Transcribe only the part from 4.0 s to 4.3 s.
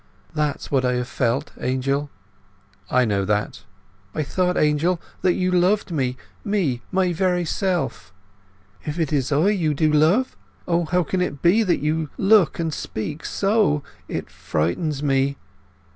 "I